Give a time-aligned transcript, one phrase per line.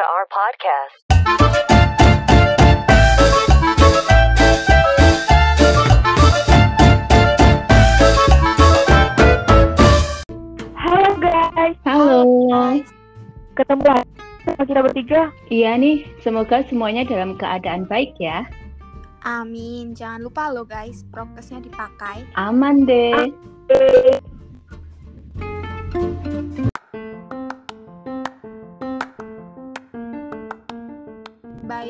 [0.00, 0.96] to our podcast.
[10.72, 12.24] Halo guys, Halo.
[13.52, 14.08] ketemu lagi
[14.48, 15.28] sama kita bertiga.
[15.52, 18.48] Iya nih, semoga semuanya dalam keadaan baik ya.
[19.20, 19.92] Amin.
[19.92, 22.24] Jangan lupa loh guys, prokesnya dipakai.
[22.40, 23.28] Aman deh.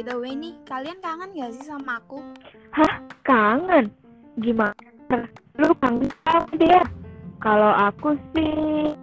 [0.01, 2.25] By the way nih, kalian kangen gak sih sama aku?
[3.21, 3.93] Kangen?
[4.41, 4.73] Gimana?
[5.61, 6.81] Lu kangen sama dia?
[7.37, 8.97] Kalau aku sih,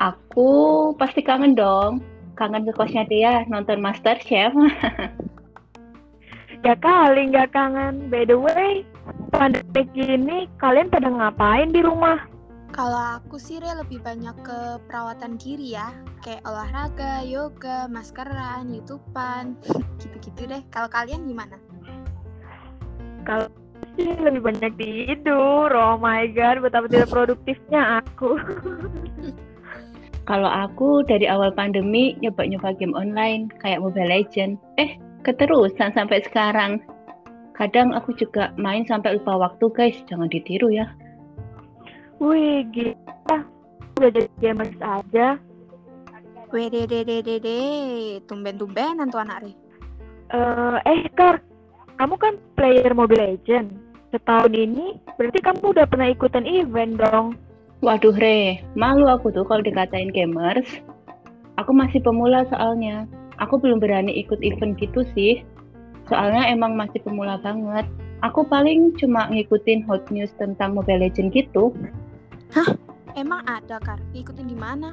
[0.00, 0.48] Aku
[0.96, 2.00] pasti kangen dong.
[2.40, 4.56] Kangen ke kosnya dia nonton Master Chef.
[6.64, 8.08] ya kali nggak kangen.
[8.08, 8.80] By the way,
[9.28, 12.16] pandemi gini kalian pada ngapain di rumah?
[12.74, 14.58] Kalau aku sih Re, lebih banyak ke
[14.90, 15.94] perawatan diri ya.
[16.24, 19.54] Kayak olahraga, yoga, maskeran, youtuban,
[20.02, 20.62] gitu-gitu deh.
[20.74, 21.56] Kalau kalian gimana?
[23.22, 23.46] Kalau
[23.96, 25.70] sih lebih banyak tidur.
[25.72, 28.36] Oh my god, betapa tidak produktifnya aku.
[30.30, 34.58] Kalau aku dari awal pandemi nyoba-nyoba game online kayak Mobile Legend.
[34.74, 36.82] Eh, keterusan sampai sekarang.
[37.54, 39.96] Kadang aku juga main sampai lupa waktu guys.
[40.10, 40.90] Jangan ditiru ya.
[42.16, 43.38] Wih, gila.
[43.96, 45.36] Udah jadi gamers aja.
[46.52, 47.60] Wededededede,
[48.24, 49.52] tumben-tumbenan tuh anak Re.
[50.32, 51.42] Eh, eh Kar,
[51.98, 53.74] kamu kan player Mobile Legend.
[54.14, 57.34] Setahun ini, berarti kamu udah pernah ikutan event dong.
[57.84, 60.64] Waduh Re, malu aku tuh kalau dikatain gamers.
[61.60, 63.04] Aku masih pemula soalnya.
[63.36, 65.44] Aku belum berani ikut event gitu sih.
[66.08, 67.84] Soalnya emang masih pemula banget.
[68.24, 71.76] Aku paling cuma ngikutin hot news tentang Mobile Legends gitu.
[73.16, 73.96] Emang ada, Kar?
[74.12, 74.92] Ikutin di mana?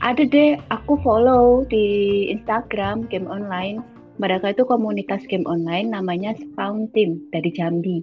[0.00, 3.82] Ada deh, aku follow di Instagram game online.
[4.18, 8.02] Mereka itu komunitas game online namanya Spawn Team dari Jambi.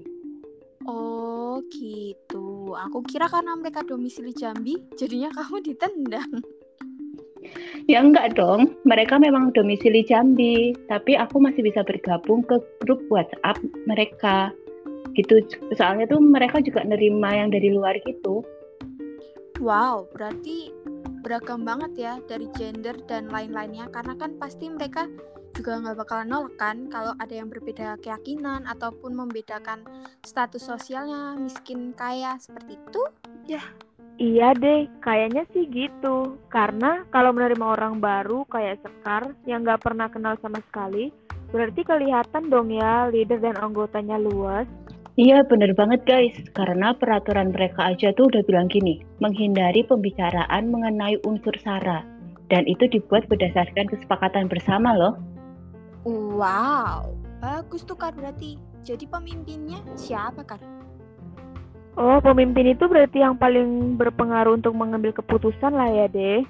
[0.86, 2.76] Oh gitu.
[2.76, 6.32] Aku kira karena mereka domisili Jambi, jadinya kamu ditendang.
[7.86, 13.62] Ya enggak dong, mereka memang domisili Jambi, tapi aku masih bisa bergabung ke grup WhatsApp
[13.86, 14.50] mereka.
[15.14, 15.46] Gitu,
[15.78, 18.44] soalnya tuh mereka juga nerima yang dari luar gitu.
[19.64, 20.76] Wow, berarti
[21.24, 23.88] beragam banget ya dari gender dan lain-lainnya.
[23.90, 25.08] Karena kan pasti mereka
[25.56, 29.88] juga nggak bakalan nolak kan kalau ada yang berbeda keyakinan ataupun membedakan
[30.28, 33.02] status sosialnya miskin kaya seperti itu.
[34.16, 36.40] Iya deh, kayaknya sih gitu.
[36.52, 41.12] Karena kalau menerima orang baru kayak Sekar yang nggak pernah kenal sama sekali,
[41.52, 44.68] berarti kelihatan dong ya leader dan anggotanya luas.
[45.16, 51.16] Iya bener banget guys, karena peraturan mereka aja tuh udah bilang gini, menghindari pembicaraan mengenai
[51.24, 52.04] unsur sara.
[52.52, 55.16] Dan itu dibuat berdasarkan kesepakatan bersama loh.
[56.04, 58.60] Wow, bagus tuh Kar berarti.
[58.84, 60.60] Jadi pemimpinnya siapa Kar?
[61.96, 66.44] Oh, pemimpin itu berarti yang paling berpengaruh untuk mengambil keputusan lah ya deh.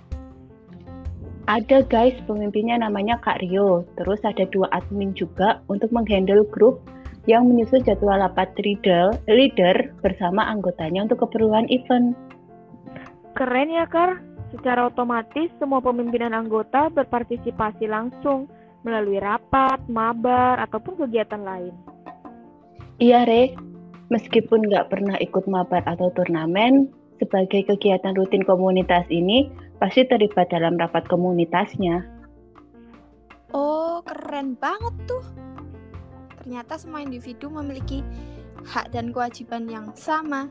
[1.46, 3.86] Ada guys, pemimpinnya namanya Kak Rio.
[3.94, 6.82] Terus ada dua admin juga untuk menghandle grup
[7.25, 12.13] yang menyusun jadwal rapat leader, leader bersama anggotanya untuk keperluan event.
[13.34, 14.22] Keren ya, Kar.
[14.53, 18.47] Secara otomatis, semua pemimpinan anggota berpartisipasi langsung
[18.88, 21.74] melalui rapat, mabar, ataupun kegiatan lain.
[23.02, 23.52] Iya, Re.
[24.14, 26.88] Meskipun nggak pernah ikut mabar atau turnamen,
[27.18, 29.50] sebagai kegiatan rutin komunitas ini
[29.81, 32.06] pasti terlibat dalam rapat komunitasnya.
[33.52, 35.25] Oh, keren banget tuh.
[36.45, 38.06] Ternyata semua individu memiliki
[38.69, 40.45] hak dan kewajiban yang sama.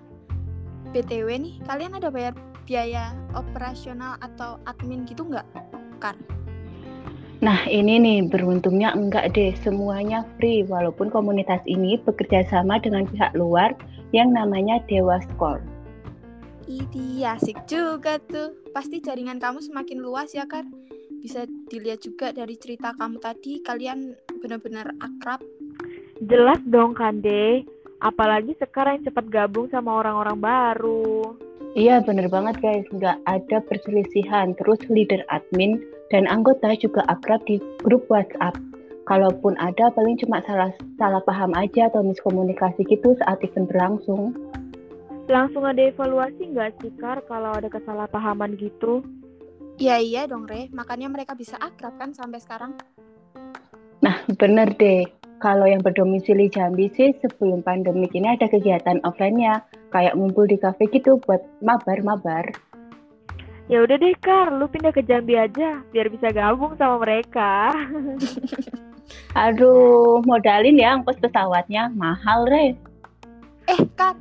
[0.91, 2.34] BTW nih, kalian ada bayar
[2.66, 5.47] biaya operasional atau admin gitu nggak?
[6.03, 6.19] Kar?
[7.47, 13.30] Nah, ini nih beruntungnya enggak deh, semuanya free walaupun komunitas ini bekerja sama dengan pihak
[13.39, 13.78] luar
[14.10, 15.63] yang namanya Dewa Score.
[16.66, 18.51] Idi, asik juga tuh.
[18.74, 20.66] Pasti jaringan kamu semakin luas ya, Kar?
[21.22, 25.45] Bisa dilihat juga dari cerita kamu tadi, kalian benar-benar akrab.
[26.24, 27.68] Jelas dong, Kande.
[28.00, 31.36] Apalagi sekarang cepat gabung sama orang-orang baru.
[31.76, 34.56] Iya, bener banget guys, nggak ada perselisihan.
[34.56, 38.56] Terus leader admin dan anggota juga akrab di grup WhatsApp.
[39.04, 44.32] Kalaupun ada, paling cuma salah salah paham aja atau miskomunikasi gitu saat event berlangsung.
[45.28, 49.04] Langsung ada evaluasi nggak sih, Kar, kalau ada kesalahpahaman gitu?
[49.76, 50.72] Iya iya dong, Re.
[50.72, 52.76] Makanya mereka bisa akrab kan sampai sekarang.
[54.00, 55.23] Nah, bener deh.
[55.45, 59.61] Kalau yang berdomisili Jambi sih sebelum pandemik ini ada kegiatan offline-nya.
[59.93, 62.49] Kayak ngumpul di kafe gitu buat mabar-mabar.
[63.69, 67.77] Ya udah deh Kar, lu pindah ke Jambi aja biar bisa gabung sama mereka.
[69.45, 71.93] Aduh, modalin ya ongkos pesawatnya.
[71.93, 72.67] Mahal, Re.
[73.69, 74.17] Eh, Kak,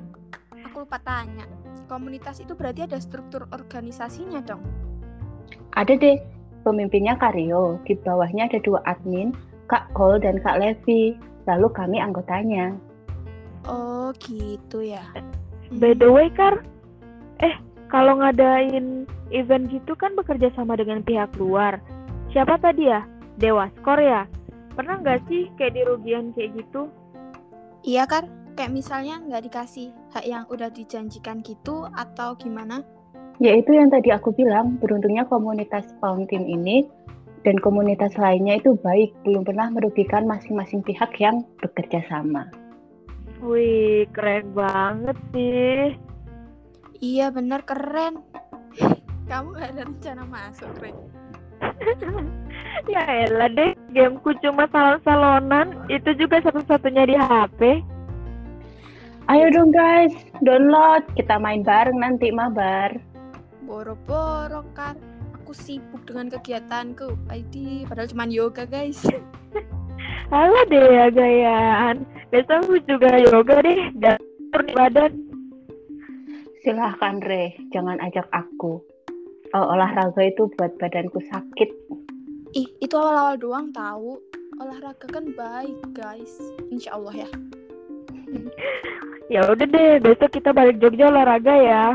[0.59, 1.47] aku lupa tanya.
[1.87, 4.59] Komunitas itu berarti ada struktur organisasinya dong?
[5.71, 6.19] Ada deh.
[6.67, 7.79] Pemimpinnya Karyo.
[7.87, 9.35] Di bawahnya ada dua admin,
[9.67, 11.15] Kak Kol dan Kak Levi.
[11.43, 12.71] Lalu kami anggotanya.
[13.67, 15.03] Oh, gitu ya.
[15.79, 16.63] By the way Kar,
[17.39, 17.55] eh
[17.87, 21.79] kalau ngadain event gitu kan bekerja sama dengan pihak luar.
[22.31, 23.03] Siapa tadi ya?
[23.39, 24.27] Dewa Skor ya?
[24.73, 26.89] Pernah nggak sih kayak dirugian kayak gitu?
[27.83, 28.25] Iya, Kar.
[28.53, 32.85] Kayak misalnya nggak dikasih hak yang udah dijanjikan gitu atau gimana?
[33.41, 35.89] Ya itu yang tadi aku bilang, beruntungnya komunitas
[36.29, 36.85] Team ini
[37.43, 42.47] dan komunitas lainnya itu baik, belum pernah merugikan masing-masing pihak yang bekerja sama.
[43.43, 45.99] Wih, keren banget sih.
[47.03, 48.23] Iya, bener keren.
[49.29, 50.91] Kamu gak ada rencana masuk, Re?
[52.91, 57.83] ya elah deh, gameku cuma salon-salonan, itu juga satu-satunya di HP.
[59.31, 60.11] Ayo dong guys,
[60.43, 62.91] download, kita main bareng nanti mabar.
[63.63, 64.99] Boro-boro, Kar.
[65.53, 67.13] Aku sibuk dengan kegiatanku.
[67.29, 69.05] ID, padahal cuma yoga, guys.
[70.33, 72.09] Halo deh ya gayaan.
[72.33, 74.17] Besok aku juga yoga deh, dan
[74.49, 75.13] turun badan.
[76.65, 78.81] Silahkan Re, jangan ajak aku.
[79.53, 81.69] Oh, olahraga itu buat badanku sakit.
[82.57, 84.17] Ih, itu awal-awal doang tahu.
[84.57, 86.33] Olahraga kan baik, guys.
[86.73, 87.29] Insya Allah ya.
[89.29, 91.85] Ya udah deh, besok kita balik Jogja olahraga ya.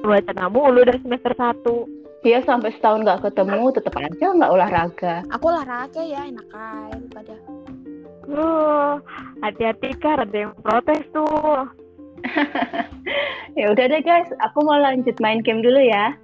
[0.00, 2.01] Baca mulu dari semester 1.
[2.22, 5.14] Iya sampai setahun nggak ketemu, tetap aja nggak olahraga.
[5.34, 7.34] Aku olahraga ya, enak aja pada.
[8.30, 9.02] Uh,
[9.42, 11.66] hati-hati Kar, ada yang protes tuh.
[13.58, 16.14] ya udah deh guys, aku mau lanjut main game dulu ya.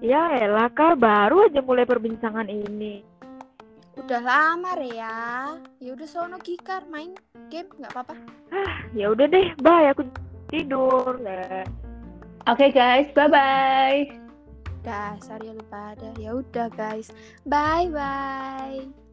[0.00, 3.04] Ya elah Kak, baru aja mulai perbincangan ini.
[4.00, 5.60] Udah lama Rea.
[5.76, 7.12] Ya udah sono Gikar main
[7.52, 8.16] game nggak apa-apa.
[8.96, 10.08] Ya udah deh, bye aku
[10.48, 11.20] tidur.
[12.48, 14.19] Oke guys, bye bye.
[14.80, 16.10] Dasar ya lupa ada.
[16.16, 17.12] Ya udah guys.
[17.44, 19.09] Bye bye.